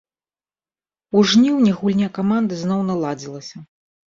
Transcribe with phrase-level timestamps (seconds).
[1.19, 3.57] У жніўні гульня каманды зноў наладзілася.